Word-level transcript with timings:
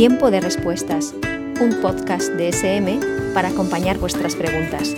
Tiempo 0.00 0.30
de 0.30 0.40
Respuestas, 0.40 1.14
un 1.60 1.78
podcast 1.82 2.32
de 2.32 2.48
SM 2.48 3.00
para 3.34 3.48
acompañar 3.48 3.98
vuestras 3.98 4.34
preguntas. 4.34 4.96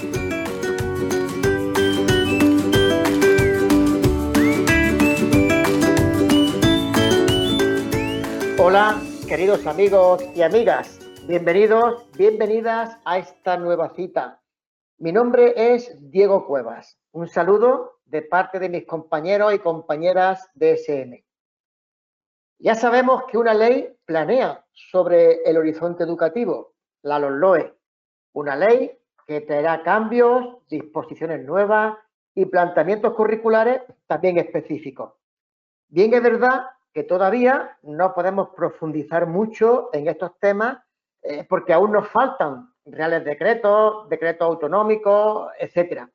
Hola, 8.60 9.02
queridos 9.26 9.66
amigos 9.66 10.22
y 10.36 10.42
amigas. 10.42 11.00
Bienvenidos, 11.26 12.08
bienvenidas 12.16 12.96
a 13.04 13.18
esta 13.18 13.56
nueva 13.56 13.92
cita. 13.96 14.40
Mi 14.98 15.10
nombre 15.10 15.52
es 15.56 15.96
Diego 15.98 16.46
Cuevas. 16.46 16.96
Un 17.10 17.26
saludo 17.26 17.98
de 18.04 18.22
parte 18.22 18.60
de 18.60 18.68
mis 18.68 18.86
compañeros 18.86 19.52
y 19.52 19.58
compañeras 19.58 20.48
de 20.54 20.74
SM. 20.74 21.24
Ya 22.64 22.76
sabemos 22.76 23.24
que 23.24 23.38
una 23.38 23.54
ley 23.54 23.92
planea 24.04 24.64
sobre 24.72 25.42
el 25.42 25.56
horizonte 25.56 26.04
educativo, 26.04 26.74
la 27.02 27.18
LOE, 27.18 27.74
una 28.34 28.54
ley 28.54 28.96
que 29.26 29.40
traerá 29.40 29.82
cambios, 29.82 30.64
disposiciones 30.68 31.44
nuevas 31.44 31.98
y 32.36 32.44
planteamientos 32.46 33.14
curriculares 33.14 33.82
también 34.06 34.38
específicos. 34.38 35.14
Bien 35.88 36.14
es 36.14 36.22
verdad 36.22 36.66
que 36.94 37.02
todavía 37.02 37.78
no 37.82 38.14
podemos 38.14 38.50
profundizar 38.50 39.26
mucho 39.26 39.90
en 39.92 40.06
estos 40.06 40.38
temas 40.38 40.78
eh, 41.22 41.44
porque 41.48 41.72
aún 41.72 41.90
nos 41.90 42.06
faltan 42.10 42.72
reales 42.84 43.24
decretos, 43.24 44.08
decretos 44.08 44.46
autonómicos, 44.46 45.50
etcétera. 45.58 46.08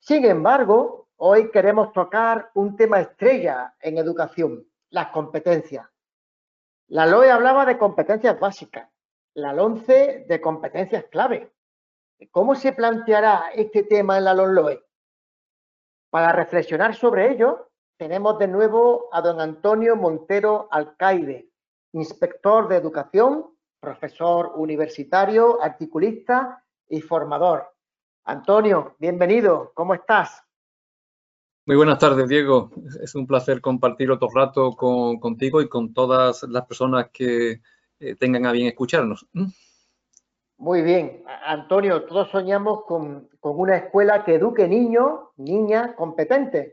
Sin 0.00 0.26
embargo, 0.26 1.08
hoy 1.16 1.50
queremos 1.50 1.94
tocar 1.94 2.50
un 2.52 2.76
tema 2.76 3.00
estrella 3.00 3.74
en 3.80 3.96
educación, 3.96 4.66
las 4.90 5.08
competencias. 5.08 5.86
La 6.88 7.06
LOE 7.06 7.30
hablaba 7.30 7.66
de 7.66 7.76
competencias 7.76 8.38
básicas, 8.40 8.90
la 9.34 9.52
LONCE 9.52 10.24
de 10.28 10.40
competencias 10.40 11.04
clave. 11.10 11.52
¿Cómo 12.30 12.54
se 12.54 12.72
planteará 12.72 13.50
este 13.54 13.82
tema 13.84 14.18
en 14.18 14.24
la 14.24 14.34
LOE? 14.34 14.84
Para 16.10 16.32
reflexionar 16.32 16.94
sobre 16.94 17.30
ello, 17.30 17.70
tenemos 17.98 18.38
de 18.38 18.48
nuevo 18.48 19.08
a 19.12 19.20
don 19.20 19.40
Antonio 19.40 19.96
Montero 19.96 20.68
Alcaide, 20.70 21.50
inspector 21.92 22.68
de 22.68 22.76
educación, 22.76 23.54
profesor 23.80 24.52
universitario, 24.56 25.62
articulista 25.62 26.64
y 26.88 27.00
formador. 27.00 27.74
Antonio, 28.24 28.96
bienvenido, 28.98 29.72
¿cómo 29.74 29.94
estás? 29.94 30.47
Muy 31.68 31.76
buenas 31.76 31.98
tardes, 31.98 32.26
Diego. 32.26 32.70
Es 33.02 33.14
un 33.14 33.26
placer 33.26 33.60
compartir 33.60 34.10
otro 34.10 34.30
rato 34.34 34.74
contigo 34.74 35.60
y 35.60 35.68
con 35.68 35.92
todas 35.92 36.42
las 36.44 36.64
personas 36.64 37.10
que 37.12 37.60
eh, 38.00 38.14
tengan 38.14 38.46
a 38.46 38.52
bien 38.52 38.68
escucharnos. 38.68 39.28
¿Mm? 39.34 39.48
Muy 40.56 40.80
bien. 40.80 41.24
Antonio, 41.44 42.04
todos 42.04 42.30
soñamos 42.30 42.86
con, 42.86 43.28
una 43.42 43.76
escuela 43.76 44.24
que 44.24 44.36
eduque 44.36 44.66
niños, 44.66 45.20
niñas 45.36 45.94
competentes, 45.94 46.72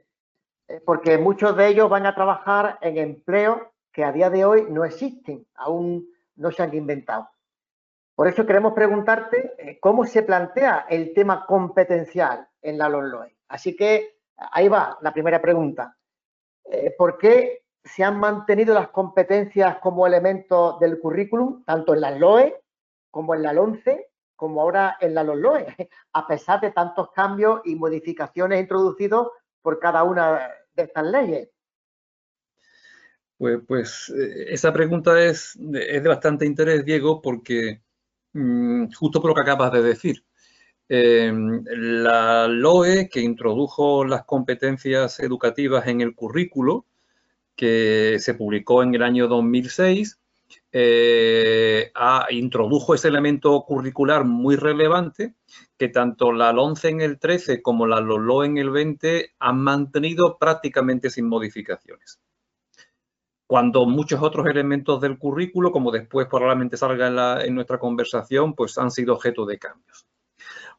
eh, 0.70 0.82
porque 0.86 1.18
muchos 1.18 1.58
de 1.58 1.68
ellos 1.68 1.90
van 1.90 2.06
a 2.06 2.16
trabajar 2.16 2.80
en 2.80 2.98
empleos 2.98 3.64
que 3.92 4.06
a 4.06 4.14
día 4.14 4.30
de 4.30 4.46
hoy 4.46 4.68
no 4.70 4.86
existen, 4.86 5.46
aún 5.56 6.08
no 6.38 6.52
se 6.52 6.64
han 6.64 6.74
inventado. 6.74 7.28
Por 8.16 8.30
eso 8.30 8.46
queremos 8.46 8.72
preguntarte 8.72 9.56
eh, 9.58 9.78
cómo 9.82 10.06
se 10.06 10.24
plantea 10.24 10.86
el 10.90 11.14
tema 11.14 11.46
competencial 11.46 12.48
en 12.62 12.78
la 12.78 12.88
LONLOE. 12.88 13.36
Así 13.50 13.76
que 13.76 14.15
Ahí 14.38 14.68
va 14.68 14.98
la 15.02 15.14
primera 15.14 15.42
pregunta. 15.42 15.98
Eh, 16.66 16.94
¿Por 16.98 17.18
qué 17.18 17.66
se 17.84 18.04
han 18.04 18.20
mantenido 18.20 18.74
las 18.74 18.90
competencias 18.90 19.78
como 19.78 20.08
elemento 20.08 20.78
del 20.80 21.00
currículum, 21.00 21.64
tanto 21.64 21.94
en 21.94 22.02
la 22.02 22.12
LOE 22.12 22.62
como 23.12 23.36
en 23.36 23.44
la 23.44 23.54
LONCE, 23.54 24.10
como 24.36 24.62
ahora 24.62 24.98
en 25.00 25.14
la 25.14 25.24
LOE, 25.24 25.66
a 26.14 26.28
pesar 26.28 26.60
de 26.60 26.72
tantos 26.72 27.12
cambios 27.12 27.62
y 27.64 27.76
modificaciones 27.76 28.60
introducidos 28.60 29.30
por 29.62 29.80
cada 29.80 30.04
una 30.04 30.52
de 30.74 30.84
estas 30.84 31.06
leyes? 31.06 31.50
Pues, 33.38 33.60
pues 33.68 34.14
eh, 34.18 34.48
esa 34.50 34.74
pregunta 34.74 35.22
es, 35.24 35.56
es, 35.56 36.04
de 36.04 36.10
bastante 36.10 36.46
interés, 36.46 36.84
Diego, 36.84 37.22
porque 37.22 37.82
mm, 38.34 38.92
justo 38.94 39.22
por 39.22 39.30
lo 39.30 39.36
que 39.36 39.42
acabas 39.42 39.72
de 39.74 39.82
decir, 39.82 40.26
Em, 40.88 41.64
la 41.66 42.48
LOE, 42.48 43.10
que 43.10 43.20
introdujo 43.22 44.06
las 44.06 44.24
competencias 44.26 45.20
educativas 45.20 45.88
en 45.88 46.02
el 46.02 46.14
currículo, 46.14 46.86
que 47.56 48.18
se 48.20 48.36
publicó 48.36 48.84
en 48.84 48.94
el 48.94 49.02
año 49.04 49.28
2006, 49.28 50.20
eh, 50.72 51.92
introdujo 52.32 52.94
ese 52.94 53.08
elemento 53.08 53.64
curricular 53.64 54.26
muy 54.26 54.56
relevante 54.58 55.34
que 55.78 55.90
tanto 55.90 56.32
la 56.32 56.52
11 56.52 56.90
en 56.90 57.02
el 57.02 57.20
13 57.20 57.62
como 57.62 57.88
la 57.88 58.00
LOE 58.02 58.46
en 58.46 58.58
el 58.58 58.70
20 58.70 59.34
han 59.40 59.60
mantenido 59.62 60.38
prácticamente 60.38 61.10
sin 61.10 61.28
modificaciones. 61.28 62.20
Cuando 63.48 63.86
muchos 63.86 64.22
otros 64.22 64.48
elementos 64.48 65.02
del 65.02 65.18
currículo, 65.18 65.72
como 65.72 65.92
después 65.92 66.28
probablemente 66.28 66.78
salga 66.78 67.44
en 67.44 67.56
nuestra 67.56 67.80
conversación, 67.80 68.54
pues 68.54 68.78
han 68.78 68.92
sido 68.92 69.14
objeto 69.14 69.46
de 69.46 69.60
cambios. 69.60 70.06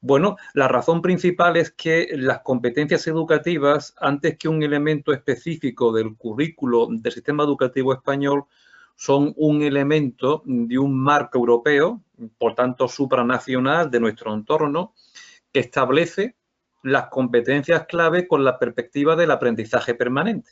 Bueno, 0.00 0.36
la 0.54 0.68
razón 0.68 1.02
principal 1.02 1.56
es 1.56 1.70
que 1.70 2.08
las 2.12 2.40
competencias 2.40 3.06
educativas, 3.06 3.94
antes 3.98 4.36
que 4.38 4.48
un 4.48 4.62
elemento 4.62 5.12
específico 5.12 5.92
del 5.92 6.16
currículo 6.16 6.88
del 6.90 7.12
sistema 7.12 7.44
educativo 7.44 7.92
español, 7.92 8.44
son 8.94 9.34
un 9.36 9.62
elemento 9.62 10.42
de 10.44 10.78
un 10.78 10.98
marco 10.98 11.38
europeo, 11.38 12.02
por 12.38 12.54
tanto 12.54 12.88
supranacional 12.88 13.90
de 13.90 14.00
nuestro 14.00 14.32
entorno, 14.32 14.94
que 15.52 15.60
establece 15.60 16.36
las 16.82 17.08
competencias 17.08 17.86
clave 17.86 18.26
con 18.26 18.44
la 18.44 18.58
perspectiva 18.58 19.16
del 19.16 19.30
aprendizaje 19.30 19.94
permanente. 19.94 20.50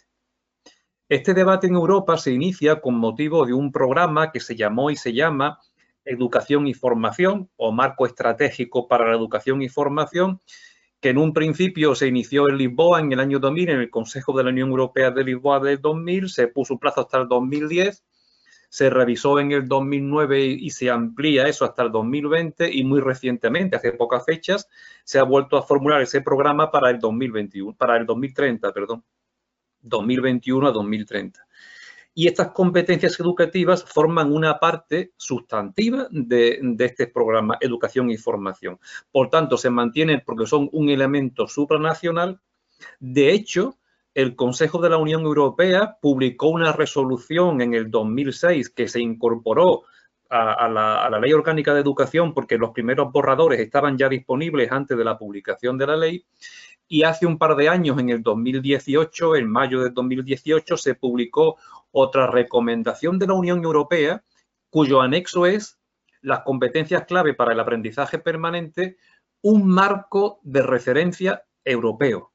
Este 1.08 1.34
debate 1.34 1.66
en 1.66 1.74
Europa 1.74 2.16
se 2.16 2.32
inicia 2.32 2.80
con 2.80 2.96
motivo 2.96 3.46
de 3.46 3.52
un 3.52 3.70
programa 3.70 4.32
que 4.32 4.40
se 4.40 4.56
llamó 4.56 4.90
y 4.90 4.96
se 4.96 5.12
llama 5.12 5.60
educación 6.04 6.66
y 6.66 6.74
formación 6.74 7.50
o 7.56 7.72
marco 7.72 8.06
estratégico 8.06 8.88
para 8.88 9.08
la 9.08 9.16
educación 9.16 9.62
y 9.62 9.68
formación, 9.68 10.40
que 11.00 11.10
en 11.10 11.18
un 11.18 11.32
principio 11.32 11.94
se 11.94 12.06
inició 12.06 12.48
en 12.48 12.56
Lisboa 12.56 13.00
en 13.00 13.12
el 13.12 13.20
año 13.20 13.38
2000, 13.38 13.70
en 13.70 13.80
el 13.80 13.90
Consejo 13.90 14.36
de 14.36 14.44
la 14.44 14.50
Unión 14.50 14.70
Europea 14.70 15.10
de 15.10 15.24
Lisboa 15.24 15.60
del 15.60 15.80
2000, 15.80 16.30
se 16.30 16.48
puso 16.48 16.74
un 16.74 16.80
plazo 16.80 17.02
hasta 17.02 17.18
el 17.18 17.28
2010, 17.28 18.04
se 18.70 18.90
revisó 18.90 19.38
en 19.38 19.52
el 19.52 19.68
2009 19.68 20.46
y 20.46 20.70
se 20.70 20.90
amplía 20.90 21.46
eso 21.46 21.64
hasta 21.64 21.82
el 21.82 21.92
2020 21.92 22.72
y 22.72 22.84
muy 22.84 23.00
recientemente, 23.00 23.76
hace 23.76 23.92
pocas 23.92 24.24
fechas, 24.24 24.68
se 25.04 25.18
ha 25.18 25.22
vuelto 25.22 25.56
a 25.56 25.62
formular 25.62 26.00
ese 26.00 26.22
programa 26.22 26.70
para 26.70 26.90
el 26.90 26.98
2021, 26.98 27.76
para 27.76 27.96
el 27.96 28.06
2030, 28.06 28.72
perdón, 28.72 29.04
2021 29.82 30.66
a 30.66 30.72
2030 30.72 31.46
y 32.14 32.28
estas 32.28 32.52
competencias 32.52 33.18
educativas 33.18 33.84
forman 33.84 34.32
una 34.32 34.58
parte 34.60 35.12
sustantiva 35.16 36.06
de, 36.10 36.60
este 36.78 37.08
programa 37.08 37.58
Educación 37.60 38.10
y 38.10 38.16
Formación. 38.16 38.78
Por 39.10 39.30
tanto, 39.30 39.56
se 39.56 39.70
mantienen 39.70 40.22
porque 40.24 40.46
son 40.46 40.68
un 40.72 40.88
elemento 40.88 41.48
supranacional. 41.48 42.40
De 43.00 43.32
hecho, 43.32 43.78
el 44.14 44.36
Consejo 44.36 44.78
de 44.80 44.90
la 44.90 44.96
Unión 44.96 45.22
Europea 45.22 45.98
publicó 46.00 46.48
una 46.48 46.72
resolución 46.72 47.60
en 47.60 47.74
el 47.74 47.90
2006 47.90 48.70
que 48.70 48.86
se 48.86 49.00
incorporó 49.00 49.82
a, 50.34 50.68
la, 50.68 51.04
a, 51.04 51.10
la, 51.10 51.20
Ley 51.20 51.32
Orgánica 51.32 51.72
de 51.72 51.80
Educación 51.80 52.34
porque 52.34 52.58
los 52.58 52.70
primeros 52.70 53.12
borradores 53.12 53.60
estaban 53.60 53.96
ya 53.96 54.08
disponibles 54.08 54.72
antes 54.72 54.98
de 54.98 55.04
la 55.04 55.16
publicación 55.16 55.78
de 55.78 55.86
la 55.86 55.96
ley. 55.96 56.24
Y 56.88 57.04
hace 57.04 57.24
un 57.24 57.38
par 57.38 57.56
de 57.56 57.68
años, 57.68 57.98
en 57.98 58.10
el 58.10 58.22
2018, 58.22 59.36
en 59.36 59.48
mayo 59.48 59.80
del 59.82 59.94
2018, 59.94 60.76
se 60.76 60.94
publicó 60.94 61.56
otra 61.92 62.26
recomendación 62.26 63.18
de 63.18 63.28
la 63.28 63.34
Unión 63.34 63.64
Europea 63.64 64.22
cuyo 64.68 65.00
anexo 65.00 65.46
es 65.46 65.78
las 66.20 66.40
competencias 66.40 67.04
clave 67.04 67.34
para 67.34 67.52
el 67.52 67.60
aprendizaje 67.60 68.18
permanente, 68.18 68.96
un 69.42 69.68
marco 69.68 70.40
de 70.42 70.62
referencia 70.62 71.44
europeo. 71.64 72.33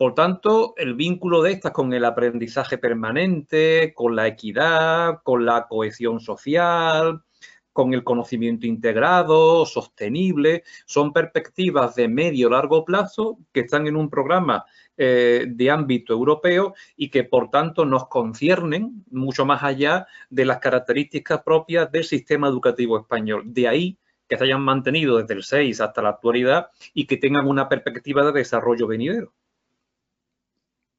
Por 0.00 0.14
tanto, 0.14 0.72
el 0.78 0.94
vínculo 0.94 1.42
de 1.42 1.52
estas 1.52 1.72
con 1.72 1.92
el 1.92 2.06
aprendizaje 2.06 2.78
permanente, 2.78 3.92
con 3.94 4.16
la 4.16 4.28
equidad, 4.28 5.20
con 5.22 5.44
la 5.44 5.66
cohesión 5.68 6.20
social, 6.20 7.22
con 7.70 7.92
el 7.92 8.02
conocimiento 8.02 8.66
integrado, 8.66 9.66
sostenible, 9.66 10.62
son 10.86 11.12
perspectivas 11.12 11.96
de 11.96 12.08
medio 12.08 12.48
largo 12.48 12.82
plazo 12.86 13.40
que 13.52 13.60
están 13.60 13.86
en 13.88 13.96
un 13.96 14.08
programa 14.08 14.64
eh, 14.96 15.44
de 15.46 15.70
ámbito 15.70 16.14
europeo 16.14 16.72
y 16.96 17.10
que 17.10 17.24
por 17.24 17.50
tanto 17.50 17.84
nos 17.84 18.08
conciernen 18.08 19.04
mucho 19.10 19.44
más 19.44 19.62
allá 19.62 20.06
de 20.30 20.46
las 20.46 20.60
características 20.60 21.42
propias 21.42 21.92
del 21.92 22.04
sistema 22.04 22.48
educativo 22.48 22.98
español. 22.98 23.42
De 23.44 23.68
ahí 23.68 23.98
que 24.26 24.38
se 24.38 24.44
hayan 24.44 24.62
mantenido 24.62 25.18
desde 25.18 25.34
el 25.34 25.42
6 25.42 25.78
hasta 25.82 26.00
la 26.00 26.08
actualidad 26.08 26.68
y 26.94 27.06
que 27.06 27.18
tengan 27.18 27.46
una 27.46 27.68
perspectiva 27.68 28.24
de 28.24 28.32
desarrollo 28.32 28.86
venidero. 28.86 29.34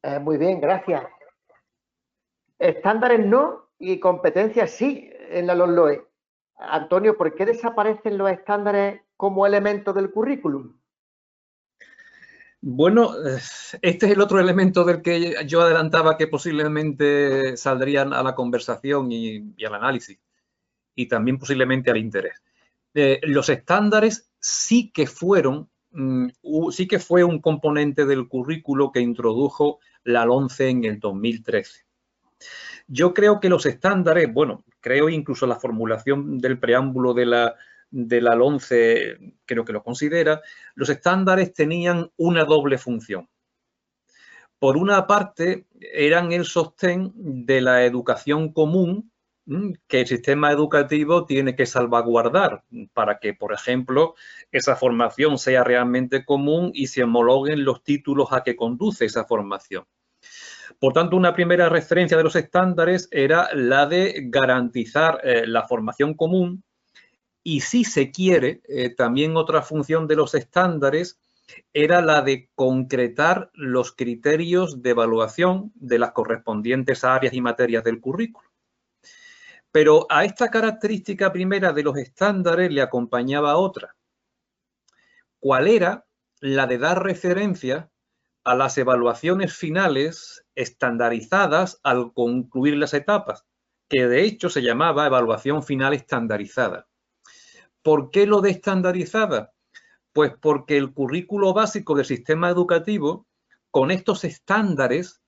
Eh, 0.04 0.20
muy 0.20 0.38
bien, 0.38 0.60
gracias. 0.60 1.04
Estándares 2.58 3.26
no 3.26 3.70
y 3.80 4.00
competencias 4.00 4.72
sí 4.72 5.10
en 5.30 5.48
la 5.48 5.56
LOE. 5.56 6.06
Antonio, 6.58 7.18
¿por 7.18 7.34
qué 7.34 7.46
desaparecen 7.46 8.18
los 8.18 8.30
estándares 8.30 9.02
como 9.18 9.46
elemento 9.48 9.94
del 9.94 10.12
currículum? 10.12 10.78
Bueno, 12.64 13.16
eh, 13.16 13.40
este 13.82 14.06
es 14.06 14.12
el 14.12 14.22
otro 14.22 14.40
elemento 14.40 14.84
del 14.84 15.02
que 15.02 15.36
yo 15.48 15.62
adelantaba 15.62 16.16
que 16.16 16.28
posiblemente 16.28 17.58
saldrían 17.58 18.14
a 18.14 18.22
la 18.22 18.36
conversación 18.36 19.12
y, 19.12 19.56
al 19.66 19.74
análisis 19.74 20.20
y 20.94 21.08
también 21.08 21.40
posiblemente 21.40 21.90
al 21.90 21.98
interés. 21.98 22.40
Eh, 22.94 23.20
los 23.24 23.50
estándares 23.50 24.32
sí 24.40 24.92
que 24.92 25.08
fueron, 25.08 25.71
sí 26.72 26.88
que 26.88 27.00
fue 27.00 27.24
un 27.24 27.40
componente 27.40 28.06
del 28.06 28.28
currículo 28.28 28.92
que 28.92 29.02
introdujo 29.02 29.80
la 30.04 30.24
11 30.24 30.70
en 30.70 30.86
el 30.86 31.00
2013. 31.00 31.86
Yo 32.88 33.14
creo 33.14 33.40
que 33.40 33.50
los 33.50 33.66
estándares, 33.66 34.32
bueno, 34.34 34.64
creo 34.80 35.10
incluso 35.10 35.46
la 35.46 35.60
formulación 35.60 36.40
del 36.40 36.60
preámbulo 36.60 37.14
de 37.14 37.26
la, 37.26 37.56
de 37.90 38.22
la 38.22 38.32
11 38.32 39.36
creo 39.46 39.66
que 39.66 39.74
lo 39.74 39.84
considera, 39.84 40.42
los 40.76 40.90
estándares 40.90 41.54
tenían 41.54 42.12
una 42.18 42.46
doble 42.46 42.78
función. 42.78 43.30
Por 44.60 44.78
una 44.78 45.08
parte, 45.08 45.66
eran 45.80 46.32
el 46.32 46.46
sostén 46.46 47.12
de 47.16 47.62
la 47.62 47.84
educación 47.84 48.54
común 48.54 49.11
que 49.88 50.02
el 50.02 50.08
sistema 50.08 50.52
educativo 50.52 51.26
tiene 51.26 51.56
que 51.56 51.66
salvaguardar 51.66 52.64
para 52.94 53.20
que, 53.20 53.34
por 53.34 53.54
ejemplo, 53.54 54.16
esa 54.52 54.76
formación 54.76 55.38
sea 55.38 55.64
realmente 55.64 56.24
común 56.24 56.72
y 56.74 56.88
se 56.88 57.04
homologuen 57.04 57.66
los 57.66 57.84
títulos 57.84 58.32
a 58.32 58.44
que 58.44 58.56
conduce 58.56 59.06
esa 59.06 59.26
formación. 59.26 59.86
Por 60.80 60.94
tanto, 60.94 61.18
una 61.18 61.34
primera 61.34 61.70
referencia 61.70 62.18
de 62.18 62.24
los 62.24 62.36
estándares 62.36 63.10
era 63.12 63.50
la 63.54 63.86
de 63.88 64.24
garantizar 64.28 65.20
eh, 65.24 65.46
la 65.46 65.68
formación 65.68 66.14
común 66.14 66.64
y 67.44 67.62
si 67.62 67.84
se 67.84 68.12
quiere, 68.12 68.62
eh, 68.70 68.94
también 68.94 69.36
otra 69.36 69.64
función 69.64 70.08
de 70.08 70.16
los 70.16 70.36
estándares 70.36 71.20
era 71.74 72.02
la 72.02 72.22
de 72.22 72.50
concretar 72.56 73.50
los 73.54 73.92
criterios 73.92 74.82
de 74.82 74.92
evaluación 74.92 75.72
de 75.76 76.00
las 76.00 76.12
correspondientes 76.12 77.04
áreas 77.04 77.34
y 77.34 77.42
materias 77.42 77.84
del 77.84 78.00
currículo. 78.00 78.51
Pero 79.72 80.06
a 80.10 80.26
esta 80.26 80.50
característica 80.50 81.32
primera 81.32 81.72
de 81.72 81.84
los 81.84 81.98
estándares 81.98 82.72
le 82.72 82.82
acompañaba 82.82 83.58
otra. 83.58 83.96
¿Cuál 85.40 85.68
era? 85.68 86.06
La 86.40 86.68
de 86.68 86.78
dar 86.78 87.04
referencia 87.04 87.92
a 88.44 88.56
las 88.56 88.78
evaluaciones 88.78 89.56
finales 89.56 90.46
estandarizadas 90.56 91.80
al 91.84 92.14
concluir 92.14 92.76
las 92.76 92.94
etapas, 92.94 93.46
que 93.88 94.08
de 94.08 94.24
hecho 94.24 94.50
se 94.50 94.62
llamaba 94.62 95.06
evaluación 95.06 95.64
final 95.64 95.94
estandarizada. 95.94 96.88
¿Por 97.82 98.12
qué 98.12 98.26
lo 98.26 98.42
de 98.42 98.52
estandarizada? 98.52 99.54
Pues 100.14 100.34
porque 100.40 100.78
el 100.78 100.94
currículo 100.94 101.54
básico 101.54 101.96
del 101.96 102.06
sistema 102.06 102.50
educativo 102.50 103.28
con 103.70 103.92
estos 103.92 104.24
estándares 104.24 105.22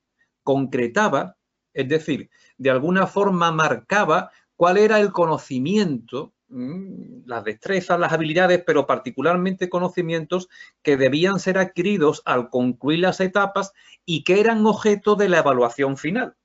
concretaba, 0.43 1.37
es 1.73 1.89
decir, 1.89 2.29
de 2.57 2.69
alguna 2.69 3.07
forma 3.07 3.51
marcaba 3.51 4.31
cuál 4.55 4.77
era 4.77 4.99
el 4.99 5.11
conocimiento, 5.11 6.33
mm, 6.49 7.25
las 7.25 7.43
destrezas, 7.43 7.99
las 7.99 8.13
habilidades, 8.13 8.63
pero 8.65 8.85
particularmente 8.85 9.69
conocimientos 9.69 10.49
que 10.81 10.97
debían 10.97 11.39
ser 11.39 11.57
adquiridos 11.57 12.21
al 12.25 12.49
concluir 12.49 12.99
las 12.99 13.19
etapas 13.19 13.73
y 14.05 14.23
que 14.23 14.39
eran 14.39 14.65
objeto 14.65 15.15
de 15.15 15.29
la 15.29 15.39
evaluación 15.39 15.97
final. 15.97 16.35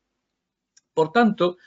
Por 0.95 1.13
tanto, 1.13 1.59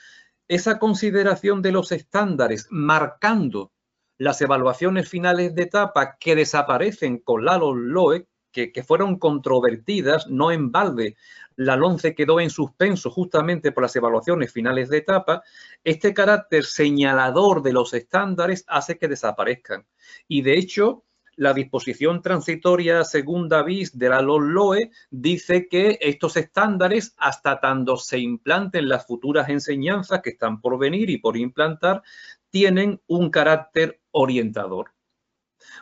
esa 0.47 0.79
consideración 0.79 1.61
de 1.61 1.71
los 1.71 1.91
estándares 1.91 2.67
marcando 2.69 3.71
las 4.17 4.41
evaluaciones 4.41 5.07
finales 5.09 5.55
de 5.55 5.63
etapa 5.63 6.17
que 6.19 6.35
desaparecen 6.35 7.19
con 7.19 7.45
la 7.45 7.57
LOE, 7.57 8.27
que, 8.51 8.83
fueron 8.83 9.17
controvertidas, 9.17 10.27
no 10.27 10.51
en 10.51 10.71
balde, 10.71 11.15
la 11.55 11.75
LONCE 11.75 12.15
quedó 12.15 12.39
en 12.39 12.49
suspenso 12.49 13.09
justamente 13.09 13.71
por 13.71 13.83
las 13.83 13.95
evaluaciones 13.95 14.51
finales 14.51 14.89
de 14.89 14.97
etapa, 14.97 15.43
este 15.83 16.13
carácter 16.13 16.65
señalador 16.65 17.61
de 17.61 17.73
los 17.73 17.93
estándares 17.93 18.65
hace 18.67 18.97
que 18.97 19.07
desaparezcan. 19.07 19.85
Y 20.27 20.41
de 20.41 20.57
hecho, 20.57 21.03
la 21.35 21.53
disposición 21.53 22.21
transitoria 22.21 23.03
segunda 23.03 23.63
bis 23.63 23.97
de 23.97 24.09
la 24.09 24.21
LOE 24.21 24.91
dice 25.09 25.67
que 25.69 25.97
estos 26.01 26.37
estándares, 26.37 27.15
hasta 27.17 27.59
tanto 27.59 27.97
se 27.97 28.19
implanten 28.19 28.89
las 28.89 29.07
futuras 29.07 29.49
enseñanzas 29.49 30.21
que 30.21 30.31
están 30.31 30.61
por 30.61 30.77
venir 30.77 31.09
y 31.09 31.17
por 31.17 31.37
implantar, 31.37 32.03
tienen 32.49 33.01
un 33.07 33.29
carácter 33.29 34.01
orientador. 34.11 34.91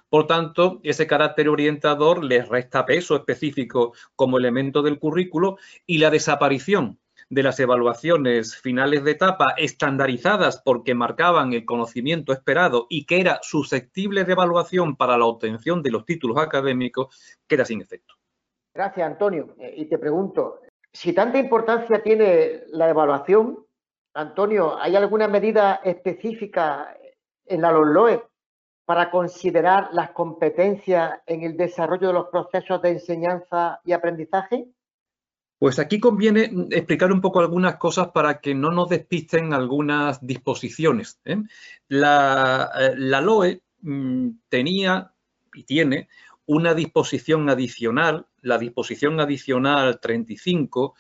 Por 0.10 0.28
tanto, 0.28 0.80
ese 0.84 1.08
carácter 1.08 1.50
orientador 1.50 2.24
les 2.24 2.48
resta 2.48 2.86
peso 2.86 3.16
específico 3.16 3.94
como 4.16 4.38
elemento 4.38 4.82
del 4.82 5.00
currículo 5.00 5.58
y 5.86 6.00
la 6.00 6.10
desaparición 6.10 7.00
de 7.30 7.44
las 7.44 7.60
evaluaciones 7.60 8.56
finales 8.56 9.04
de 9.04 9.12
etapa 9.12 9.54
estandarizadas 9.58 10.62
porque 10.64 10.96
marcaban 10.96 11.54
el 11.54 11.66
conocimiento 11.66 12.34
esperado 12.34 12.88
y 12.90 13.06
que 13.06 13.22
era 13.22 13.40
susceptible 13.44 14.24
de 14.24 14.32
evaluación 14.32 14.96
para 14.96 15.18
la 15.18 15.26
obtención 15.26 15.84
de 15.84 15.92
los 15.92 16.06
títulos 16.06 16.38
académicos, 16.38 17.16
queda 17.48 17.66
sin 17.66 17.82
efecto. 17.82 18.16
Gracias, 18.74 19.06
Antonio. 19.06 19.56
Eh, 19.60 19.76
y 19.78 19.86
te 19.86 20.00
pregunto, 20.00 20.62
si 20.92 21.14
tanta 21.14 21.38
importancia 21.38 22.02
tiene 22.02 22.64
la 22.70 22.90
evaluación, 22.90 23.66
Antonio, 24.14 24.78
¿hay 24.80 24.96
alguna 24.96 25.28
medida 25.28 25.82
específica 25.84 26.98
en 27.46 27.62
la 27.62 27.72
LOE 27.72 28.24
para 28.90 29.12
considerar 29.12 29.90
las 29.92 30.10
competencias 30.14 31.20
en 31.28 31.44
el 31.44 31.56
desarrollo 31.56 32.08
de 32.08 32.14
los 32.14 32.30
procesos 32.30 32.82
de 32.82 32.90
enseñanza 32.90 33.80
y 33.86 33.92
aprendizaje? 33.92 34.66
Pues 35.60 35.78
aquí 35.78 36.00
conviene 36.00 36.52
explicar 36.72 37.12
un 37.12 37.22
poco 37.22 37.40
algunas 37.40 37.76
cosas 37.76 38.08
para 38.08 38.42
que 38.42 38.56
no 38.56 38.72
nos 38.72 38.90
despisten 38.90 39.54
algunas 39.54 40.26
disposiciones. 40.26 41.22
¿eh? 41.26 41.38
La, 41.88 42.72
eh, 42.80 42.96
la, 42.98 43.22
LOE 43.22 43.62
mm, 43.82 44.30
tenía 44.50 45.14
y 45.54 45.66
tiene 45.66 46.10
una 46.48 46.74
disposición 46.74 47.48
adicional, 47.48 48.26
la 48.42 48.58
disposición 48.58 49.20
adicional 49.20 50.00
35, 50.00 50.96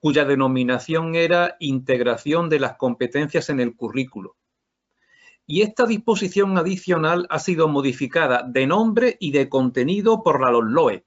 cuya 0.00 0.24
denominación 0.24 1.14
era 1.14 1.56
integración 1.60 2.48
de 2.48 2.60
las 2.60 2.76
competencias 2.78 3.50
en 3.50 3.60
el 3.60 3.76
currículo. 3.76 4.36
Y 5.46 5.62
esta 5.62 5.84
disposición 5.84 6.56
adicional 6.56 7.26
ha 7.28 7.38
sido 7.38 7.68
modificada 7.68 8.42
de 8.46 8.66
nombre 8.66 9.16
y 9.20 9.30
de 9.32 9.48
contenido 9.48 10.22
por 10.22 10.40
la 10.40 10.50
LOE. 10.50 11.04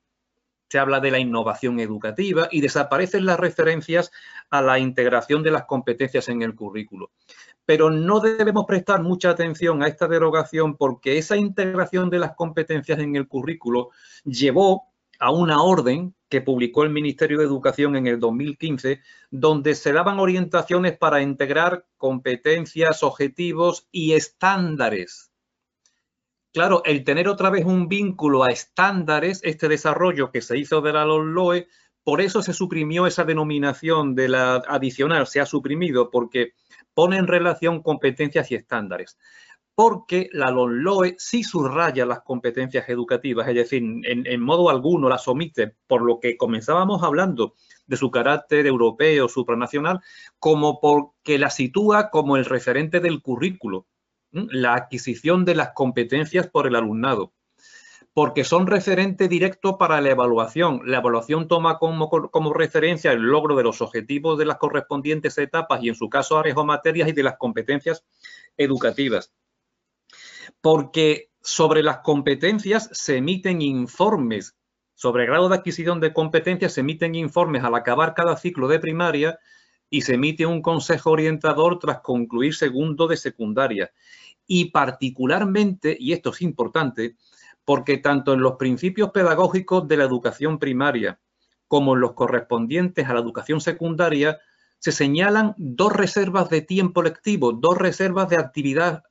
Se 0.69 0.79
habla 0.79 0.99
de 0.99 1.11
la 1.11 1.19
innovación 1.19 1.79
educativa 1.79 2.49
y 2.51 2.61
desaparecen 2.61 3.25
las 3.25 3.39
referencias 3.39 4.11
a 4.49 4.61
la 4.61 4.79
integración 4.79 5.41
de 5.41 5.51
las 5.51 5.65
competencias 5.65 6.27
en 6.29 6.41
el 6.41 6.55
currículo. 6.55 7.11
Pero 7.65 7.89
no 7.89 8.19
debemos 8.19 8.65
prestar 8.65 9.01
mucha 9.01 9.29
atención 9.29 9.81
a 9.81 9.87
esta 9.87 10.07
derogación 10.07 10.75
porque 10.75 11.17
esa 11.17 11.37
integración 11.37 12.09
de 12.09 12.19
las 12.19 12.35
competencias 12.35 12.99
en 12.99 13.15
el 13.15 13.27
currículo 13.27 13.89
llevó 14.23 14.83
a 15.19 15.31
una 15.31 15.63
orden 15.63 16.13
que 16.29 16.41
publicó 16.41 16.83
el 16.83 16.89
Ministerio 16.89 17.37
de 17.37 17.45
Educación 17.45 17.95
en 17.95 18.07
el 18.07 18.19
2015, 18.19 19.01
donde 19.31 19.75
se 19.75 19.93
daban 19.93 20.19
orientaciones 20.19 20.97
para 20.97 21.21
integrar 21.21 21.85
competencias, 21.97 23.03
objetivos 23.03 23.87
y 23.91 24.13
estándares. 24.13 25.31
Claro, 26.53 26.81
el 26.85 27.03
tener 27.03 27.27
otra 27.27 27.49
vez 27.49 27.65
un 27.65 27.87
vínculo 27.87 28.43
a 28.43 28.47
estándares, 28.47 29.41
este 29.43 29.67
desarrollo 29.67 30.31
que 30.31 30.41
se 30.41 30.57
hizo 30.57 30.81
de 30.81 30.93
la 30.93 31.05
LOE, 31.05 31.67
por 32.03 32.21
eso 32.21 32.41
se 32.41 32.53
suprimió 32.53 33.05
esa 33.05 33.25
denominación 33.25 34.15
de 34.15 34.29
la 34.29 34.55
adicional, 34.55 35.27
se 35.27 35.41
ha 35.41 35.45
suprimido 35.45 36.09
porque 36.09 36.53
pone 36.93 37.17
en 37.17 37.27
relación 37.27 37.83
competencias 37.83 38.49
y 38.51 38.55
estándares 38.55 39.17
porque 39.77 40.27
la 40.33 40.49
LOE 40.49 41.13
sí 41.19 41.43
subraya 41.43 42.03
las 42.07 42.21
competencias 42.21 42.89
educativas, 42.89 43.47
es 43.47 43.53
decir, 43.53 43.83
en, 43.83 44.41
modo 44.41 44.71
alguno 44.71 45.07
las 45.07 45.27
omite, 45.27 45.75
por 45.85 46.01
lo 46.01 46.19
que 46.19 46.35
comenzábamos 46.35 47.03
hablando 47.03 47.53
de 47.85 47.95
su 47.95 48.09
carácter 48.09 48.65
europeo, 48.65 49.29
supranacional, 49.29 50.01
como 50.39 50.79
porque 50.79 51.37
la 51.37 51.51
sitúa 51.51 52.09
como 52.09 52.37
el 52.37 52.45
referente 52.45 52.99
del 53.01 53.21
currículo, 53.21 53.85
la 54.31 54.73
adquisición 54.73 55.45
de 55.45 55.53
las 55.53 55.73
competencias 55.73 56.47
por 56.47 56.65
el 56.65 56.75
alumnado, 56.75 57.33
porque 58.13 58.43
son 58.43 58.65
referente 58.65 59.27
directo 59.27 59.77
para 59.77 60.01
la 60.01 60.09
evaluación. 60.09 60.81
La 60.85 60.97
evaluación 60.97 61.47
toma 61.47 61.77
como, 61.77 62.09
como 62.09 62.51
referencia 62.51 63.11
el 63.11 63.21
logro 63.21 63.55
de 63.55 63.61
los 63.61 63.83
objetivos 63.83 64.39
de 64.39 64.45
las 64.45 64.57
correspondientes 64.57 65.37
etapas 65.37 65.83
y 65.83 65.89
en 65.89 65.95
su 65.95 66.09
caso 66.09 66.39
áreas 66.39 66.57
o 66.57 66.65
materias 66.65 67.09
y 67.09 67.11
de 67.11 67.21
las 67.21 67.37
competencias 67.37 68.03
educativas 68.57 69.36
porque 70.61 71.31
sobre 71.41 71.83
las 71.83 71.99
competencias 71.99 72.89
se 72.91 73.17
emiten 73.17 73.61
informes, 73.61 74.57
sobre 74.95 75.23
el 75.23 75.29
grado 75.29 75.49
de 75.49 75.55
adquisición 75.55 75.99
de 75.99 76.13
competencias 76.13 76.73
se 76.73 76.81
emiten 76.81 77.15
informes 77.15 77.63
al 77.63 77.75
acabar 77.75 78.13
cada 78.13 78.35
ciclo 78.35 78.67
de 78.67 78.79
primaria 78.79 79.39
y 79.89 80.01
se 80.01 80.15
emite 80.15 80.45
un 80.45 80.61
consejo 80.61 81.11
orientador 81.11 81.79
tras 81.79 82.01
concluir 82.01 82.55
segundo 82.55 83.07
de 83.07 83.17
secundaria. 83.17 83.91
y 84.49 84.71
particularmente, 84.71 85.97
y 85.99 86.13
esto 86.13 86.29
es 86.29 86.41
importante, 86.41 87.17
porque 87.65 87.97
tanto 87.97 88.33
en 88.33 88.39
los 88.39 88.55
principios 88.55 89.11
pedagógicos 89.11 89.87
de 89.89 89.97
la 89.97 90.05
educación 90.05 90.57
primaria 90.57 91.19
como 91.67 91.95
en 91.95 91.99
los 91.99 92.13
correspondientes 92.13 93.07
a 93.07 93.13
la 93.13 93.19
educación 93.19 93.59
secundaria, 93.59 94.39
se 94.79 94.93
señalan 94.93 95.53
dos 95.57 95.91
reservas 95.91 96.49
de 96.49 96.61
tiempo 96.61 97.03
lectivo, 97.03 97.51
dos 97.51 97.77
reservas 97.77 98.29
de 98.29 98.37
actividad 98.37 99.03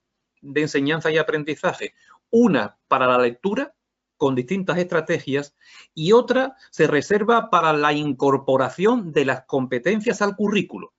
de 0.53 0.62
enseñanza 0.62 1.11
y 1.11 1.19
aprendizaje. 1.19 1.95
Una 2.31 2.79
para 2.88 3.07
la 3.07 3.19
lectura 3.19 3.75
con 4.17 4.35
distintas 4.35 4.79
estrategias 4.79 5.55
y 5.95 6.12
otra 6.12 6.57
se 6.71 6.87
reserva 6.87 7.50
para 7.50 7.73
la 7.73 7.93
incorporación 7.93 9.12
de 9.12 9.25
las 9.25 9.45
competencias 9.45 10.23
al 10.23 10.37
currículo. 10.37 10.93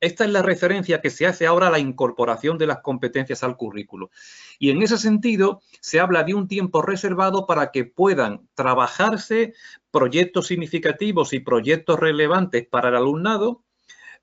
Esta 0.00 0.24
es 0.24 0.30
la 0.30 0.42
referencia 0.42 1.00
que 1.00 1.08
se 1.08 1.26
hace 1.26 1.46
ahora 1.46 1.68
a 1.68 1.70
la 1.70 1.78
incorporación 1.78 2.58
de 2.58 2.66
las 2.66 2.80
competencias 2.80 3.42
al 3.42 3.56
currículo. 3.56 4.10
Y 4.58 4.68
en 4.68 4.82
ese 4.82 4.98
sentido, 4.98 5.62
se 5.80 5.98
habla 5.98 6.24
de 6.24 6.34
un 6.34 6.46
tiempo 6.46 6.82
reservado 6.82 7.46
para 7.46 7.70
que 7.70 7.84
puedan 7.86 8.46
trabajarse 8.54 9.54
proyectos 9.90 10.48
significativos 10.48 11.32
y 11.32 11.40
proyectos 11.40 11.98
relevantes 11.98 12.66
para 12.68 12.90
el 12.90 12.96
alumnado, 12.96 13.64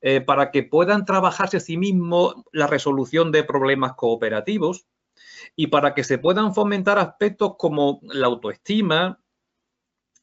eh, 0.02 0.22
para 0.22 0.52
que 0.52 0.64
puedan 0.64 1.06
trabajarse 1.06 1.58
a 1.58 1.62
sí 1.62 1.78
mismos 1.78 2.36
la 2.52 2.68
resolución 2.68 3.32
de 3.32 3.44
problemas 3.44 3.94
cooperativos 3.94 4.88
y 5.56 5.68
para 5.68 5.94
que 5.94 6.04
se 6.04 6.18
puedan 6.18 6.54
fomentar 6.54 6.98
aspectos 7.00 7.56
como 7.58 8.00
la 8.04 8.28
autoestima, 8.28 9.22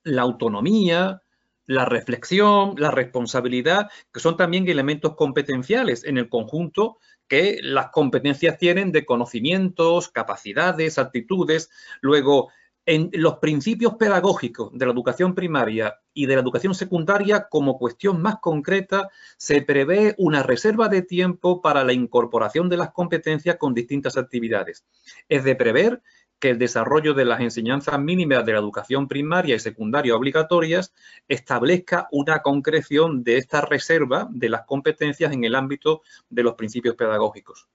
la 0.02 0.22
autonomía, 0.22 1.22
la 1.66 1.84
reflexión, 1.84 2.74
la 2.78 2.90
responsabilidad, 2.90 3.90
que 4.12 4.20
son 4.20 4.36
también 4.36 4.66
elementos 4.68 5.14
competenciales 5.14 6.02
en 6.04 6.16
el 6.16 6.28
conjunto 6.28 6.98
que 7.28 7.58
las 7.62 7.90
competencias 7.90 8.56
tienen 8.56 8.90
de 8.90 9.04
conocimientos, 9.04 10.08
capacidades, 10.08 10.98
actitudes. 10.98 11.70
Luego, 12.00 12.50
en 12.88 13.10
los 13.12 13.36
principios 13.36 13.96
pedagógicos 13.96 14.70
de 14.72 14.86
la 14.86 14.92
educación 14.92 15.34
primaria 15.34 16.00
y 16.14 16.24
de 16.24 16.36
la 16.36 16.40
educación 16.40 16.74
secundaria, 16.74 17.46
como 17.50 17.76
cuestión 17.76 18.22
más 18.22 18.38
concreta, 18.40 19.10
se 19.36 19.60
prevé 19.60 20.14
una 20.16 20.42
reserva 20.42 20.88
de 20.88 21.02
tiempo 21.02 21.60
para 21.60 21.84
la 21.84 21.92
incorporación 21.92 22.70
de 22.70 22.78
las 22.78 22.92
competencias 22.92 23.56
con 23.56 23.74
distintas 23.74 24.16
actividades. 24.16 24.86
Es 25.28 25.44
de 25.44 25.54
prever 25.54 26.00
que 26.38 26.48
el 26.48 26.58
desarrollo 26.58 27.12
de 27.12 27.26
las 27.26 27.40
enseñanzas 27.40 28.00
mínimas 28.00 28.46
de 28.46 28.52
la 28.52 28.60
educación 28.60 29.06
primaria 29.06 29.56
y 29.56 29.58
secundaria 29.58 30.16
obligatorias 30.16 30.94
establezca 31.28 32.08
una 32.10 32.40
concreción 32.40 33.22
de 33.22 33.36
esta 33.36 33.60
reserva 33.60 34.28
de 34.30 34.48
las 34.48 34.62
competencias 34.62 35.30
en 35.34 35.44
el 35.44 35.56
ámbito 35.56 36.00
de 36.30 36.42
los 36.42 36.54
principios 36.54 36.94
pedagógicos. 36.94 37.68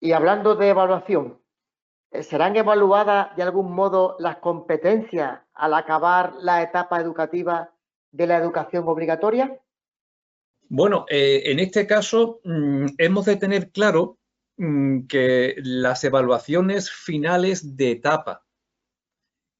Y 0.00 0.12
hablando 0.12 0.54
de 0.54 0.68
evaluación, 0.68 1.38
¿serán 2.22 2.56
evaluadas 2.56 3.34
de 3.36 3.42
algún 3.42 3.72
modo 3.72 4.16
las 4.18 4.38
competencias 4.38 5.40
al 5.54 5.74
acabar 5.74 6.34
la 6.40 6.62
etapa 6.62 7.00
educativa 7.00 7.70
de 8.12 8.26
la 8.26 8.36
educación 8.36 8.84
obligatoria? 8.86 9.60
Bueno, 10.68 11.06
eh, 11.08 11.42
en 11.44 11.60
este 11.60 11.86
caso 11.86 12.40
mm, 12.44 12.86
hemos 12.98 13.24
de 13.26 13.36
tener 13.36 13.70
claro 13.70 14.18
Mm, 14.58 15.06
que 15.06 15.54
las 15.58 16.02
evaluaciones 16.04 16.90
finales 16.90 17.76
de 17.76 17.90
etapa, 17.90 18.42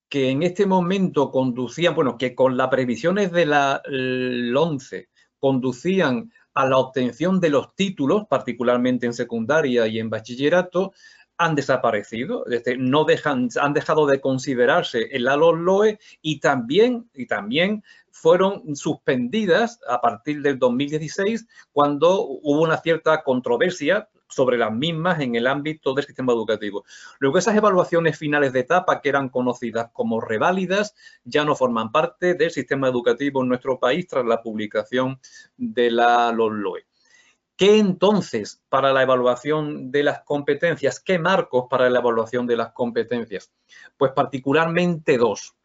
que 0.08 0.30
en 0.30 0.42
este 0.42 0.64
momento 0.64 1.30
conducían, 1.30 1.94
bueno, 1.94 2.16
que 2.16 2.34
con 2.34 2.56
las 2.56 2.68
previsiones 2.68 3.30
de 3.32 3.44
la 3.46 3.82
11 3.86 5.08
conducían 5.38 6.32
a 6.54 6.66
la 6.66 6.78
obtención 6.78 7.40
de 7.40 7.50
los 7.50 7.74
títulos, 7.74 8.24
particularmente 8.28 9.04
en 9.04 9.12
secundaria 9.12 9.86
y 9.86 9.98
en 9.98 10.08
bachillerato, 10.08 10.92
han 11.38 11.54
desaparecido, 11.54 12.44
no 12.78 13.04
dejan, 13.04 13.48
han 13.60 13.72
dejado 13.74 14.06
de 14.06 14.20
considerarse 14.20 15.08
el 15.12 15.24
LOE 15.24 15.98
y 16.22 16.40
también, 16.40 17.10
y 17.14 17.26
también 17.26 17.84
fueron 18.10 18.74
suspendidas 18.74 19.80
a 19.88 20.00
partir 20.00 20.40
del 20.40 20.58
2016 20.58 21.46
cuando 21.72 22.22
hubo 22.22 22.62
una 22.62 22.78
cierta 22.78 23.22
controversia 23.22 24.08
sobre 24.28 24.58
las 24.58 24.72
mismas 24.72 25.20
en 25.20 25.34
el 25.34 25.46
ámbito 25.46 25.94
del 25.94 26.04
sistema 26.04 26.32
educativo. 26.32 26.84
Luego 27.18 27.38
esas 27.38 27.56
evaluaciones 27.56 28.18
finales 28.18 28.52
de 28.52 28.60
etapa 28.60 29.00
que 29.00 29.10
eran 29.10 29.28
conocidas 29.28 29.90
como 29.92 30.20
reválidas 30.20 30.94
ya 31.24 31.44
no 31.44 31.54
forman 31.54 31.92
parte 31.92 32.34
del 32.34 32.50
sistema 32.50 32.88
educativo 32.88 33.42
en 33.42 33.48
nuestro 33.48 33.78
país 33.78 34.08
tras 34.08 34.24
la 34.24 34.42
publicación 34.42 35.20
de 35.56 35.90
la 35.90 36.32
LOE. 36.32 36.86
¿Qué 37.56 37.78
entonces 37.78 38.62
para 38.68 38.92
la 38.92 39.02
evaluación 39.02 39.90
de 39.90 40.02
las 40.02 40.22
competencias? 40.24 41.00
¿Qué 41.00 41.18
marcos 41.18 41.66
para 41.70 41.88
la 41.88 42.00
evaluación 42.00 42.46
de 42.46 42.56
las 42.56 42.72
competencias? 42.72 43.52
Pues 43.96 44.12
particularmente 44.12 45.16
dos. 45.16 45.56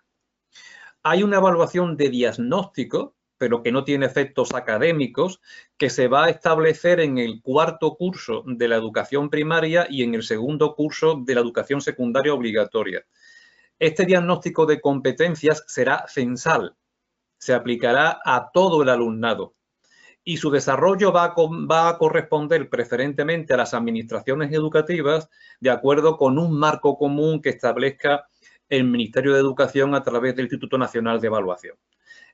Hay 1.04 1.24
una 1.24 1.38
evaluación 1.38 1.98
de 1.98 2.10
diagnóstico 2.10 3.16
pero 3.42 3.64
que 3.64 3.72
no 3.72 3.84
tiene 3.84 4.06
efectos 4.06 4.54
académicos, 4.54 5.42
que 5.76 5.90
se 5.90 6.08
va 6.08 6.26
a 6.26 6.30
establecer 6.30 7.00
en 7.00 7.18
el 7.18 7.42
cuarto 7.42 7.96
curso 7.96 8.44
de 8.46 8.68
la 8.68 8.76
educación 8.76 9.32
primaria 9.32 9.88
y 9.90 10.04
en 10.04 10.14
el 10.14 10.22
segundo 10.22 10.76
curso 10.76 11.20
de 11.26 11.34
la 11.34 11.42
educación 11.42 11.82
secundaria 11.82 12.36
obligatoria. 12.36 13.04
Este 13.80 14.06
diagnóstico 14.06 14.68
de 14.68 14.80
competencias 14.80 15.64
será 15.66 16.06
censal, 16.08 16.76
se 17.40 17.56
aplicará 17.56 18.20
a 18.24 18.52
todo 18.54 18.84
el 18.84 18.90
alumnado 18.90 19.56
y 20.24 20.38
su 20.38 20.52
desarrollo 20.52 21.12
va 21.12 21.34
a, 21.36 21.98
corresponder 21.98 22.70
preferentemente 22.70 23.54
a 23.54 23.58
las 23.58 23.74
administraciones 23.74 24.54
educativas 24.54 25.30
de 25.60 25.72
acuerdo 25.72 26.18
con 26.18 26.38
un 26.38 26.58
marco 26.58 26.98
común 26.98 27.42
que 27.42 27.50
establezca 27.50 28.28
el 28.70 28.84
Ministerio 28.84 29.34
de 29.34 29.40
Educación 29.40 29.96
a 29.96 30.04
través 30.04 30.36
del 30.36 30.46
Instituto 30.46 30.78
Nacional 30.78 31.20
de 31.20 31.28
Evaluación. 31.28 31.76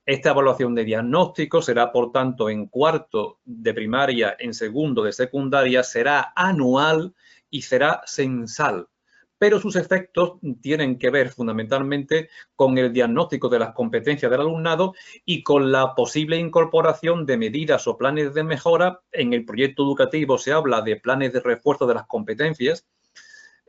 Esta 0.06 0.30
evaluación 0.30 0.74
de 0.76 0.86
diagnóstico 0.86 1.62
será, 1.62 1.92
por 1.92 2.12
tanto, 2.12 2.50
en 2.50 2.68
cuarto 2.68 3.40
de 3.44 3.74
primaria, 3.74 4.36
en 4.40 4.54
segundo 4.54 5.04
de 5.04 5.12
secundaria, 5.12 5.84
será 5.84 6.32
anual 6.36 7.14
y 7.50 7.64
será 7.64 8.02
censal. 8.06 8.88
Pero 9.40 9.60
sus 9.60 9.76
efectos 9.76 10.40
tienen 10.62 10.98
que 10.98 11.10
ver 11.10 11.30
fundamentalmente 11.30 12.30
con 12.56 12.78
el 12.78 12.92
diagnóstico 12.92 13.50
de 13.50 13.60
las 13.60 13.74
competencias 13.74 14.32
del 14.32 14.42
alumnado 14.42 14.94
y 15.26 15.44
con 15.44 15.72
la 15.72 15.94
posible 15.94 16.38
incorporación 16.38 17.26
de 17.26 17.38
medidas 17.38 17.88
o 17.88 17.98
planes 17.98 18.34
de 18.34 18.44
mejora. 18.44 19.02
En 19.12 19.34
el 19.34 19.46
proyecto 19.46 19.84
educativo 19.84 20.38
se 20.38 20.54
habla 20.54 20.82
de 20.82 20.96
planes 20.96 21.34
de 21.34 21.42
refuerzo 21.42 21.86
de 21.86 21.94
las 21.94 22.08
competencias 22.08 22.88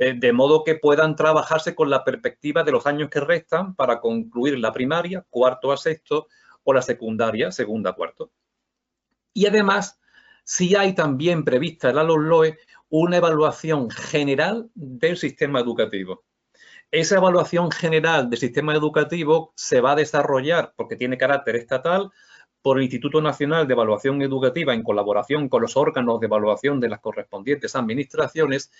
eh, 0.01 0.15
de 0.17 0.33
modo 0.33 0.63
que 0.63 0.77
puedan 0.77 1.17
trabajarse 1.17 1.75
con 1.75 1.91
la 1.91 2.05
perspectiva 2.05 2.63
de 2.63 2.71
los 2.71 2.87
años 2.87 3.11
que 3.11 3.19
restan 3.19 3.75
para 3.75 4.01
concluir 4.01 4.57
la 4.59 4.73
primaria, 4.73 5.27
cuarto 5.29 5.73
a 5.73 5.77
sexto, 5.77 6.29
o 6.63 6.73
la 6.73 6.83
secundaria, 6.83 7.51
segunda 7.51 7.91
a 7.91 7.93
cuarto. 7.95 8.31
Y 9.33 9.47
además, 9.47 9.99
si 10.45 10.77
hay 10.77 10.95
también 10.95 11.45
prevista 11.45 11.89
en 11.91 11.97
la 11.97 12.05
LOE 12.05 12.59
una 12.91 13.19
evaluación 13.19 13.91
general 13.91 14.71
del 14.75 15.17
sistema 15.17 15.61
educativo. 15.61 16.25
Esa 16.91 17.17
evaluación 17.17 17.71
general 17.71 18.31
del 18.31 18.39
sistema 18.39 18.75
educativo 18.75 19.53
se 19.57 19.81
va 19.81 19.93
a 19.93 19.97
desarrollar, 19.97 20.73
porque 20.75 20.97
tiene 20.97 21.19
carácter 21.19 21.57
estatal, 21.57 22.11
por 22.63 22.79
el 22.79 22.85
Instituto 22.85 23.21
Nacional 23.21 23.67
de 23.67 23.75
Evaluación 23.75 24.21
Educativa 24.23 24.75
en 24.75 24.83
colaboración 24.83 25.49
con 25.49 25.63
los 25.63 25.77
órganos 25.77 26.19
de 26.21 26.27
evaluación 26.27 26.81
de 26.81 26.89
las 26.89 27.01
correspondientes 27.01 27.77
administraciones 27.77 28.71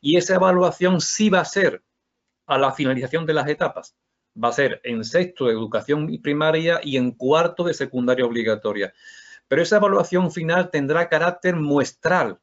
y 0.00 0.16
esa 0.16 0.34
evaluación 0.34 1.00
sí 1.00 1.30
va 1.30 1.40
a 1.40 1.44
ser 1.44 1.82
a 2.46 2.58
la 2.58 2.72
finalización 2.72 3.24
de 3.24 3.34
las 3.34 3.48
etapas. 3.48 3.96
Va 4.42 4.48
a 4.48 4.52
ser 4.52 4.80
en 4.84 5.04
sexto 5.04 5.46
de 5.46 5.52
educación 5.52 6.08
primaria 6.22 6.80
y 6.82 6.96
en 6.96 7.12
cuarto 7.12 7.64
de 7.64 7.74
secundaria 7.74 8.26
obligatoria. 8.26 8.92
Pero 9.48 9.62
esa 9.62 9.76
evaluación 9.76 10.32
final 10.32 10.70
tendrá 10.70 11.08
carácter 11.08 11.56
muestral, 11.56 12.38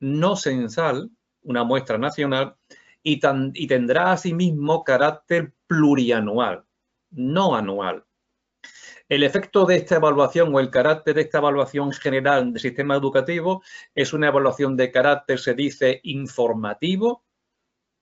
no 0.00 0.36
censal, 0.36 1.10
una 1.42 1.64
muestra 1.64 1.98
nacional, 1.98 2.56
y, 3.02 3.20
y 3.54 3.66
tendrá 3.66 4.12
asimismo 4.12 4.84
carácter 4.84 5.54
plurianual, 5.66 6.64
no 7.10 7.54
anual. 7.54 8.04
El 9.08 9.22
efecto 9.22 9.64
de 9.64 9.76
esta 9.76 9.96
evaluación 9.96 10.54
o 10.54 10.60
el 10.60 10.70
carácter 10.70 11.14
de 11.14 11.22
esta 11.22 11.38
evaluación 11.38 11.92
general 11.92 12.52
del 12.52 12.60
sistema 12.60 12.94
educativo 12.94 13.62
es 13.94 14.12
una 14.12 14.28
evaluación 14.28 14.76
de 14.76 14.92
carácter, 14.92 15.38
se 15.38 15.54
dice, 15.54 16.00
informativo, 16.02 17.24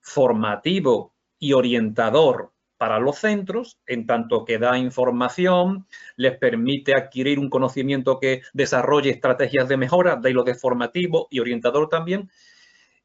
formativo 0.00 1.14
y 1.38 1.52
orientador 1.52 2.55
para 2.78 2.99
los 2.99 3.18
centros, 3.18 3.78
en 3.87 4.06
tanto 4.06 4.45
que 4.45 4.59
da 4.59 4.78
información, 4.78 5.87
les 6.16 6.37
permite 6.37 6.95
adquirir 6.95 7.38
un 7.38 7.49
conocimiento 7.49 8.18
que 8.18 8.42
desarrolle 8.52 9.11
estrategias 9.11 9.68
de 9.68 9.76
mejora, 9.76 10.16
de 10.16 10.33
lo 10.33 10.45
de 10.45 10.54
formativo 10.54 11.28
y 11.30 11.40
orientador 11.40 11.88
también, 11.88 12.30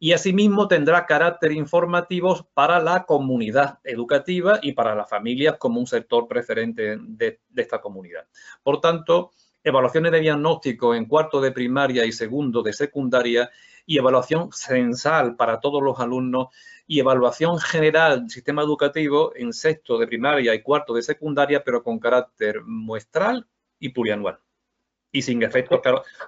y 0.04 0.13
asimismo 0.13 0.68
tendrá 0.68 1.06
carácter 1.06 1.51
informativo 1.51 2.50
para 2.56 2.80
la 2.80 3.06
comunidad 3.06 3.78
educativa 3.84 4.60
y 4.62 4.72
para 4.72 4.96
las 4.96 5.08
familias 5.08 5.58
como 5.60 5.80
un 5.80 5.86
sector 5.86 6.28
preferente 6.28 6.98
de, 7.00 7.40
esta 7.56 7.80
comunidad. 7.80 8.25
Por 8.63 8.82
tanto, 8.82 9.30
evaluaciones 9.63 10.12
de 10.12 10.22
diagnóstico 10.22 10.96
en 10.96 11.06
cuarto 11.06 11.40
de 11.40 11.51
primaria 11.51 12.04
y 12.04 12.12
segundo 12.12 12.63
de 12.63 12.74
secundaria 12.74 13.51
y 13.86 13.98
evaluación 13.98 14.52
censal 14.52 15.36
para 15.36 15.60
todos 15.60 15.82
los 15.82 16.00
alumnos 16.00 16.48
y 16.88 17.00
evaluación 17.00 17.58
general 17.60 18.22
del 18.22 18.30
sistema 18.30 18.62
educativo 18.62 19.32
en 19.36 19.54
sexto 19.54 19.98
de 19.98 20.08
primaria 20.08 20.54
y 20.54 20.62
cuarto 20.62 20.94
de 20.94 21.02
secundaria, 21.02 21.64
pero 21.64 21.84
con 21.84 22.00
carácter 22.00 22.62
muestral 22.66 23.48
y 23.80 23.90
plurianual. 23.90 24.40
Y 25.12 25.22
sin 25.22 25.44
efectos 25.44 25.82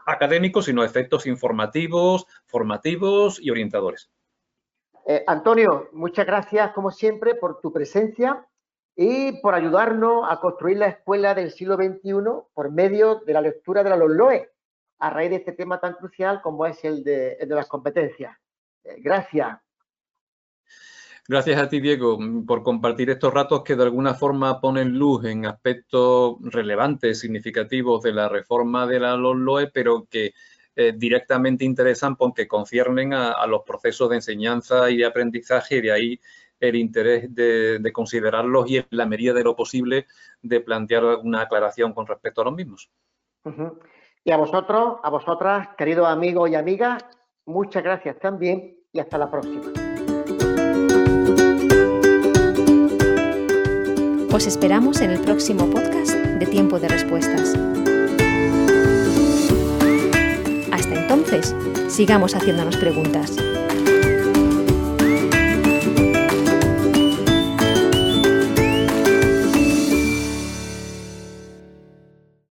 académicos, 0.05 0.65
sino 0.65 0.83
efectos 0.83 1.25
informativos, 1.25 2.25
formativos 2.45 3.39
y 3.41 3.49
orientadores. 3.49 4.09
Eh, 5.05 5.23
Antonio, 5.27 5.89
muchas 5.91 6.25
gracias 6.25 6.71
como 6.71 6.91
siempre 6.91 7.35
por 7.35 7.59
tu 7.59 7.73
presencia 7.73 8.47
y 8.95 9.41
por 9.41 9.55
ayudarnos 9.55 10.25
a 10.29 10.39
construir 10.39 10.77
la 10.77 10.87
escuela 10.87 11.33
del 11.33 11.51
siglo 11.51 11.75
XXI 11.75 12.13
por 12.53 12.71
medio 12.71 13.15
de 13.15 13.33
la 13.33 13.41
lectura 13.41 13.83
de 13.83 13.89
la 13.89 13.97
LOE, 13.97 14.52
a 15.03 15.09
raíz 15.09 15.31
de 15.31 15.35
este 15.35 15.51
tema 15.51 15.81
tan 15.81 15.95
crucial 15.95 16.41
como 16.41 16.65
es 16.65 16.81
el 16.85 17.03
de, 17.03 17.37
las 17.49 17.67
competencias. 17.67 18.37
Eh, 18.85 18.95
gracias. 18.99 19.59
Gracias 21.27 21.61
a 21.61 21.67
ti, 21.67 21.81
Diego, 21.81 22.17
por 22.47 22.63
compartir 22.63 23.09
estos 23.09 23.33
ratos 23.33 23.63
que 23.63 23.75
de 23.75 23.83
alguna 23.83 24.13
forma 24.13 24.61
ponen 24.61 24.97
luz 24.97 25.25
en 25.25 25.45
aspectos 25.45 26.37
relevantes, 26.41 27.19
significativos 27.19 28.01
de 28.01 28.13
la 28.13 28.29
reforma 28.29 28.87
de 28.87 28.99
la 29.01 29.17
LOE, 29.17 29.71
pero 29.73 30.07
que 30.09 30.33
eh, 30.75 30.93
directamente 30.95 31.65
interesan 31.65 32.15
porque 32.15 32.47
conciernen 32.47 33.13
a, 33.13 33.45
los 33.45 33.63
procesos 33.63 34.09
de 34.09 34.15
enseñanza 34.15 34.89
y 34.89 34.97
de 34.97 35.05
aprendizaje 35.05 35.77
y 35.77 35.81
de 35.81 35.91
ahí 35.91 36.19
el 36.61 36.77
interés 36.77 37.33
de, 37.35 37.91
considerarlos 37.91 38.69
y 38.69 38.77
en 38.77 38.87
la 38.91 39.05
medida 39.05 39.33
de 39.33 39.43
lo 39.43 39.53
posible 39.53 40.07
de 40.41 40.61
plantear 40.61 41.03
una 41.03 41.41
aclaración 41.41 41.93
con 41.93 42.07
respecto 42.07 42.39
a 42.39 42.45
los 42.45 42.53
mismos. 42.53 42.89
Y 44.25 44.31
a 44.31 44.37
vosotros, 44.37 44.99
a 45.03 45.09
vosotras, 45.09 45.69
queridos 45.77 46.07
amigos 46.07 46.49
y 46.49 46.55
amigas, 46.55 47.03
muchas 47.45 47.83
gracias 47.83 48.17
también 48.19 48.77
y 48.93 48.99
hasta 48.99 49.17
la 49.17 49.29
próxima. 49.29 49.63
Os 54.33 54.47
esperamos 54.47 55.01
en 55.01 55.11
el 55.11 55.19
próximo 55.19 55.69
podcast 55.69 56.13
de 56.15 56.45
Tiempo 56.45 56.79
de 56.79 56.87
Respuestas. 56.87 57.53
Hasta 60.71 60.95
entonces, 60.95 61.53
sigamos 61.89 62.33
haciéndonos 62.33 62.77
preguntas. 62.77 63.35